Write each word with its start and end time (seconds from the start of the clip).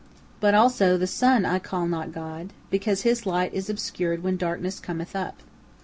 But 0.39 0.55
also 0.55 0.97
the 0.97 1.05
sun 1.05 1.45
I 1.45 1.59
call 1.59 1.85
not 1.85 2.11
god, 2.11 2.53
because 2.71 3.03
his 3.03 3.27
light 3.27 3.53
is 3.53 3.69
obscured 3.69 4.23
when 4.23 4.35
darkness 4.35 4.79
cometh 4.79 5.15
up. 5.15 5.43